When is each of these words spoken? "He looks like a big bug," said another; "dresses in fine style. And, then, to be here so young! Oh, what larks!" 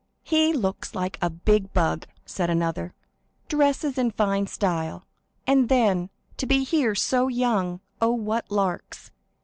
"He 0.23 0.51
looks 0.51 0.95
like 0.95 1.19
a 1.21 1.29
big 1.29 1.73
bug," 1.75 2.07
said 2.25 2.49
another; 2.49 2.95
"dresses 3.47 3.99
in 3.99 4.09
fine 4.09 4.47
style. 4.47 5.05
And, 5.45 5.69
then, 5.69 6.09
to 6.37 6.47
be 6.47 6.63
here 6.63 6.95
so 6.95 7.27
young! 7.27 7.81
Oh, 8.01 8.09
what 8.13 8.49
larks!" 8.49 9.11